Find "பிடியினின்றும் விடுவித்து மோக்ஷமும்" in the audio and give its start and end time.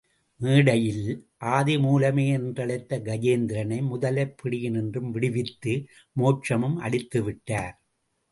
4.43-6.75